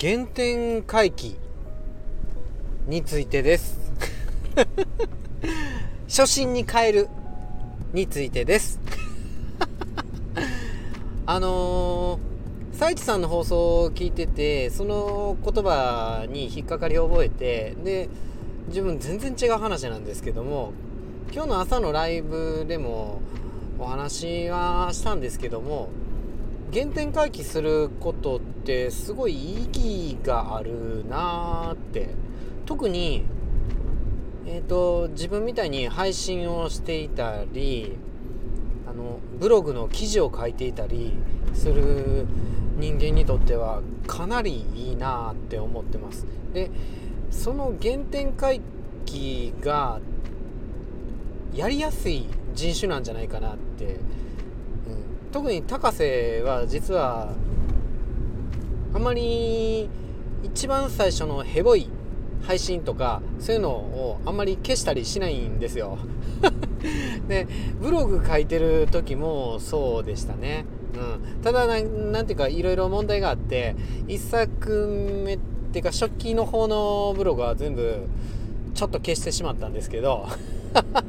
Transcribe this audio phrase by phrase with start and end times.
[0.00, 1.36] 原点回帰
[2.86, 3.78] についてです。
[6.08, 7.08] 初心に変える
[7.92, 8.80] についてです。
[11.26, 18.08] あのー、サイチさんの放送を聞いててその言葉に引っかかり覚えてで
[18.66, 20.72] 自分全然違う話なんですけども
[21.32, 23.20] 今日の朝のライブでも
[23.78, 25.88] お話はしたんですけども
[26.74, 32.10] 原点回帰することってすごい意義があるなーって。
[32.66, 33.24] 特に
[34.46, 37.96] えーと、自分みたいに配信をしていたり
[38.86, 41.14] あのブログの記事を書いていたり
[41.54, 42.26] する
[42.76, 46.26] 人間にとってはかなりいいなって思ってます。
[46.52, 46.70] で
[47.30, 48.60] その原点回
[49.06, 50.00] 帰が
[51.54, 53.98] やりやすい人種なんじゃないかなって、
[55.34, 57.32] 特に高瀬は実は
[58.94, 59.90] あまり
[60.44, 61.90] 一番最初のヘボい
[62.44, 65.98] 配信とかそういうのをあんまり消したりしないんですよ。
[67.26, 67.48] で
[67.82, 73.74] ブログ書いてる時もそうでしたね、うん、ただなんていうかいろいろ問題があって
[74.06, 74.86] 1作
[75.26, 75.38] 目っ
[75.72, 78.06] ていうか初期の方のブログは全部
[78.72, 80.28] ちょっと消してしまったんですけど。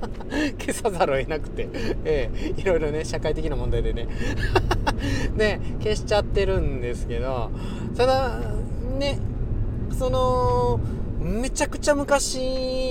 [0.58, 1.68] 消さざるを得なくて、
[2.04, 4.08] ええ、いろいろね社会的な問題でね
[5.36, 7.50] で 消しちゃってるんですけど
[7.96, 8.40] ただ
[8.98, 9.18] ね
[9.98, 10.80] その
[11.20, 12.38] めちゃくちゃ昔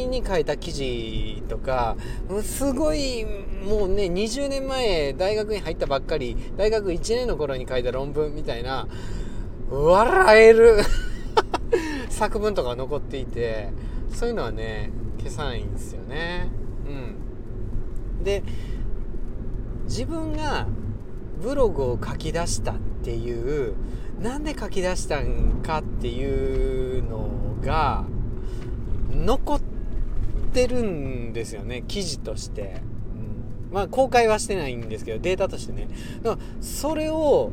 [0.08, 1.98] に書いた記事とか、
[2.44, 3.26] すごい、
[3.66, 8.88] もうね、20年前、大学に入ったばっかり、大学1年の頃に書いた論文みたいな、
[9.72, 10.78] 笑える
[12.10, 13.70] 作文とか残っていて、
[14.14, 16.50] そういうのはね、消さないんですよね。
[18.24, 18.44] で、
[19.86, 20.68] 自分が
[21.42, 23.76] ブログを書き出したっていう、
[24.22, 27.30] なんで書き出したんかっていうの
[27.62, 28.06] が、
[29.12, 29.62] 残っ
[30.54, 32.82] てるんですよね記事として、
[33.70, 35.88] うん、まあ公開はしてないんですけどデータとしてね。
[36.22, 37.52] だからそれを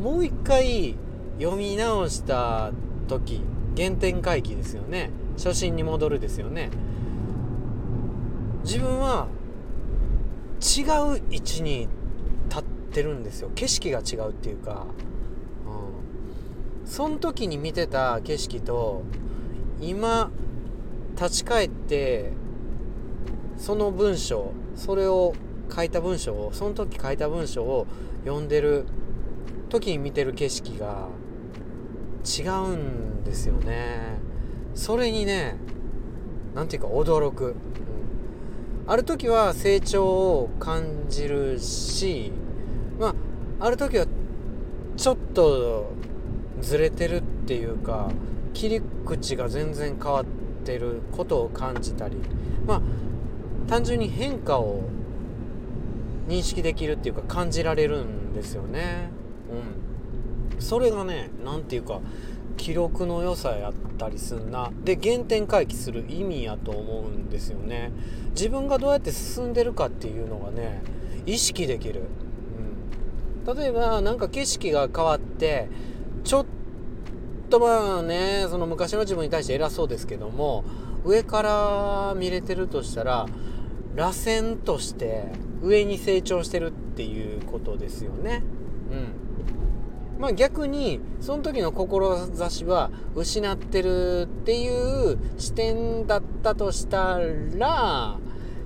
[0.00, 0.96] もう一回
[1.38, 2.72] 読み直した
[3.08, 3.42] 時
[3.76, 5.10] 原点回帰ですよね。
[5.36, 6.70] 初心に戻るですよね。
[8.64, 9.28] 自分は
[10.82, 11.88] う位置に
[12.48, 12.62] 立っ
[12.92, 13.50] てるんですよ。
[13.54, 14.86] 景色が違うっていうか、
[15.66, 19.02] うん、その時に見てた景色と
[19.80, 20.30] 今
[21.16, 22.32] 立ち返って
[23.56, 25.34] その文章それを
[25.74, 27.86] 書いた文章をその時書いた文章を
[28.24, 28.86] 読んでる
[29.68, 31.08] 時に見てる景色が
[32.24, 32.42] 違
[32.72, 34.18] うんですよね。
[34.74, 35.56] それにね
[36.54, 37.54] 何て言うか驚く、う、
[38.86, 42.32] ある時は成長を感じるし
[42.98, 43.14] ま
[43.60, 44.06] あある時は
[44.96, 45.92] ちょっと
[46.60, 48.10] ずれてるっていうか
[48.52, 50.24] 切り口が全然変わっ
[50.64, 52.16] てることを感じたり
[52.66, 52.82] まあ
[53.68, 54.82] 単純に変化を
[56.28, 59.10] 認識できるっていうか感じられるんですよね。
[59.50, 60.60] うん。
[60.60, 62.00] それがね何て言うか
[62.56, 67.92] 記録の良さやったりすんなで原点回帰する意味やと思うんですよね
[68.30, 70.82] 自分がどうやって進んでるかっていうのがね
[71.26, 72.02] 意識できる、
[73.46, 75.68] うん、例えば何か景色が変わって
[76.24, 76.46] ちょっ
[77.50, 80.64] とまあねその昔の自分に対して偉そうですけども
[81.04, 83.26] 上から見れてるとしたら
[83.94, 85.26] 螺旋として
[85.62, 88.42] 上に成長してるっていうことですよね。
[88.90, 89.23] うん。
[90.18, 97.18] まあ逆にその時の志は失ってるっていう視点だったとした
[97.56, 98.18] ら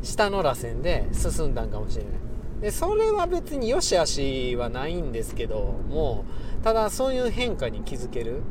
[0.02, 2.12] 下の螺旋で進んだんかもしれない。
[2.60, 6.24] でそれは別に良し悪しはないんですけども
[6.64, 8.42] ただそういう変化に気づける。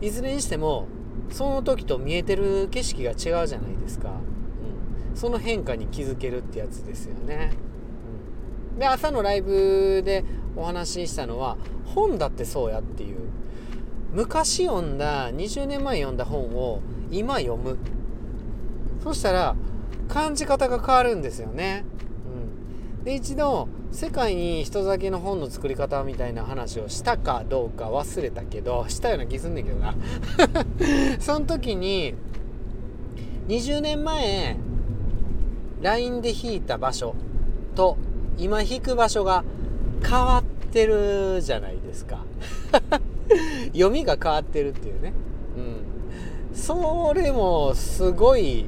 [0.00, 0.86] うん、いずれにしても
[1.30, 4.10] その時と見えてる景色が違うじゃないですか、
[5.10, 7.52] うん、その変化に気づけるってやつですよね、
[8.78, 10.24] で朝のライブで
[10.56, 13.18] お話ししたのは本だってそうやっていう。
[14.12, 16.80] 昔読んだ20年前読んだ本を
[17.10, 17.76] 今読む。
[19.02, 19.56] そしたら
[20.08, 21.84] 感じ方が変わるんですよね、
[22.98, 29.94] うん、で一度世界に人酒の本の作り方みたいな話をしたかどうか忘れたけどしたような気すんねんけどな。
[31.20, 32.14] その時に
[33.48, 34.56] 20年前
[35.80, 37.14] LINE で弾いた場所
[37.74, 37.96] と
[38.38, 39.44] 今弾く場所が
[40.02, 42.24] 変わってるじゃないですか。
[43.72, 45.12] 読みが変わってるっていうね。
[45.56, 46.56] うん。
[46.58, 48.66] それもすごい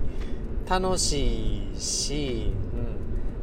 [0.69, 2.53] 楽しいし、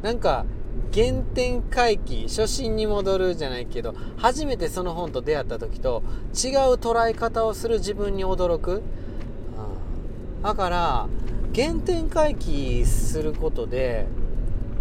[0.00, 0.46] ん、なんか
[0.94, 6.02] 原点回帰初心に戻るじゃないけど初めてその本と出会った時と
[6.32, 11.08] 違う捉え方をする自分に驚く、うん、だから
[11.54, 14.06] 原点回帰することで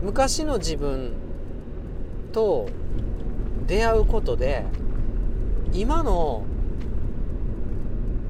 [0.02, 1.12] 昔の自分
[2.38, 2.70] と
[3.66, 4.64] 出会うことで
[5.74, 6.46] 今の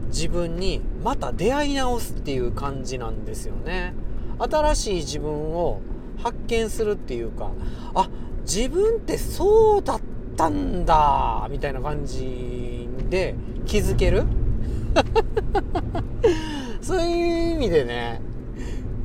[0.08, 3.94] 自分にまた出会い直すっていう感じなんですよね。
[4.40, 5.82] 新しい自分を
[6.24, 7.52] 発見するっていうか
[7.96, 8.08] あ
[8.44, 10.02] 自分ってそうだっ
[10.38, 14.24] たんだみたいな感じで気づける。
[16.82, 18.22] そういう意味でね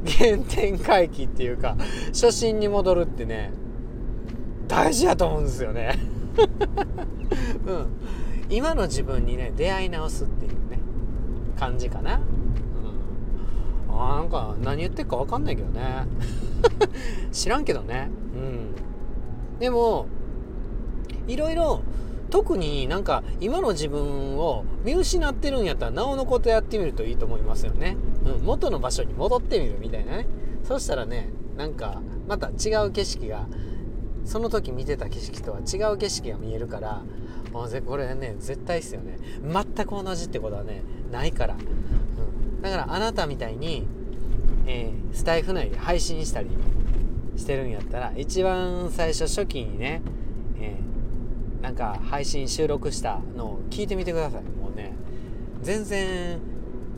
[0.07, 1.77] 原点回帰っていうか
[2.13, 3.53] 初心に戻るってね
[4.73, 5.99] 大事やと思うんですよね。
[7.67, 7.87] うん。
[8.49, 10.79] 今の自分にね出会い直すっていうね
[11.59, 12.21] 感じかな、
[13.89, 16.07] うん、あなんか何言ってるか分かんないけどね。
[17.33, 18.09] 知らんけどね。
[18.35, 19.59] うん。
[19.61, 20.07] でも
[21.29, 21.83] いろいろ
[22.31, 30.27] 特になんか今の自分を見失ってるんやったらなおのことやってみるといいと思いますよね、うん、元の場所に戻ってみるみたいなね。
[30.65, 31.29] そしたらね
[31.59, 33.47] なんかまた違う景色が
[34.25, 37.03] その時見てた景色とは違う景色が見えるから
[37.53, 39.19] もうぜこれね絶対っすよね。
[39.43, 43.87] 全く同じってことはねないから、うん、だからあなたみたいに
[44.65, 46.49] えー、スタイフ内で配信したり
[47.37, 50.03] してるんやったら一番最初初期にね、
[50.61, 54.43] えー、なんか配信収録したのを聞いてみてください。
[54.45, 54.95] もうね
[55.63, 56.39] 全然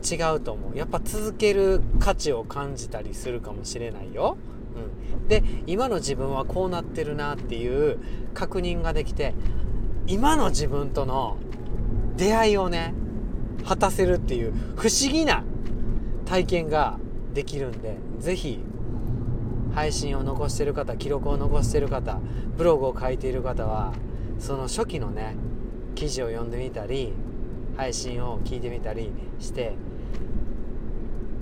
[0.03, 0.77] 違うと思う。
[0.77, 4.37] やっぱ続ける価値を感じたりするかもしれないよ、
[4.75, 7.99] うん、で今の自分はこうなってるなっていう
[8.33, 9.33] 確認ができて
[10.07, 11.37] 今の自分との
[12.17, 12.93] 出会いをね
[13.65, 15.43] 果たせるっていう不思議な
[16.25, 16.99] 体験が
[17.33, 18.59] できるんで是非
[19.73, 22.19] 配信を残してる方記録を残してる方
[22.57, 23.93] ブログを書いている方は
[24.39, 25.35] その初期のね
[25.95, 27.13] 記事を読んでみたり
[27.75, 29.73] 配信を聞いてみたりして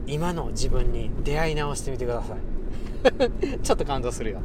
[0.08, 2.53] 今の自分に出会い直してみてください。
[3.62, 4.42] ちょっと感動するよ。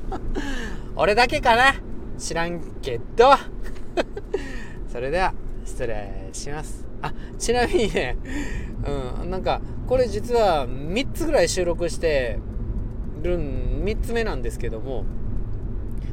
[0.96, 1.74] 俺だけかな？
[2.18, 3.30] 知らんけど。
[4.92, 5.34] それでは
[5.64, 6.86] 失礼します。
[7.02, 8.16] あちなみにね
[9.20, 12.38] うんなんかこれ実は3つぐらい収録して
[13.22, 15.04] るん3つ目なんですけども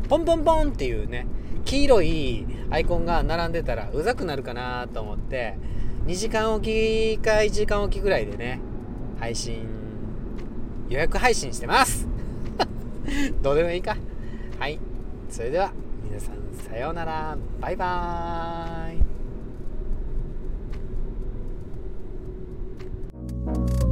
[0.09, 1.27] ポンポンポンっていうね
[1.65, 5.57] 黄色いアイコンが並んでたらうざくなるかなと思って
[6.07, 8.59] 2時間おきか1時間おきぐらいでね
[9.19, 9.67] 配信
[10.89, 12.07] 予約配信してます。
[13.41, 13.95] どうでもいいか。
[14.59, 14.79] はい。
[15.29, 15.71] それでは
[16.03, 16.35] 皆さん
[16.69, 17.37] さようなら。
[17.61, 19.05] バイバー
[23.85, 23.88] イ。